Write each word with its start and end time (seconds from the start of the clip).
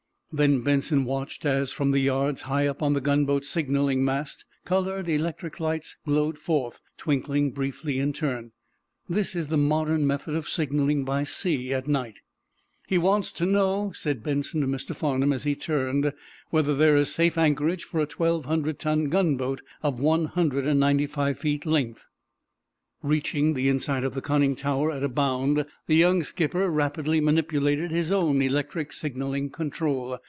Then 0.33 0.61
Benson 0.61 1.03
watched 1.03 1.45
as, 1.45 1.73
from 1.73 1.91
the 1.91 1.99
yards 1.99 2.43
high 2.43 2.65
up 2.65 2.81
on 2.81 2.93
the 2.93 3.01
gunboat's 3.01 3.49
signaling 3.49 4.05
mast, 4.05 4.45
colored 4.63 5.09
electric 5.09 5.59
lights 5.59 5.97
glowed 6.07 6.39
forth, 6.39 6.79
twinkling 6.95 7.51
briefly 7.51 7.99
in 7.99 8.13
turn. 8.13 8.53
This 9.09 9.35
is 9.35 9.49
the 9.49 9.57
modern 9.57 10.07
method 10.07 10.35
of 10.35 10.47
signaling 10.47 11.03
by 11.03 11.25
sea 11.25 11.73
at 11.73 11.85
night. 11.85 12.19
"He 12.87 12.97
wants 12.97 13.33
to 13.33 13.45
know," 13.45 13.91
said 13.93 14.23
Benson, 14.23 14.61
to 14.61 14.67
Mr. 14.67 14.95
Farnum, 14.95 15.33
as 15.33 15.43
he 15.43 15.53
turned, 15.53 16.13
"whether 16.49 16.73
there 16.73 16.95
is 16.95 17.11
safe 17.13 17.37
anchorage 17.37 17.83
for 17.83 17.99
a 17.99 18.05
twelve 18.07 18.45
hundred 18.45 18.79
ton 18.79 19.09
gunboat 19.09 19.59
of 19.83 19.99
one 19.99 20.27
hundred 20.27 20.65
and 20.65 20.79
ninety 20.79 21.07
five 21.07 21.39
feet 21.39 21.65
length." 21.65 22.07
Reaching 23.03 23.53
the 23.53 23.67
inside 23.67 24.03
of 24.05 24.13
the 24.13 24.21
conning 24.21 24.55
tower 24.55 24.91
at 24.93 25.03
a 25.03 25.09
bound, 25.09 25.65
the 25.87 25.95
young 25.95 26.23
skipper 26.23 26.69
rapidly 26.69 27.19
manipulated 27.19 27.89
his 27.91 28.11
own 28.13 28.41
electric 28.43 28.93
signaling 28.93 29.49
control. 29.49 30.19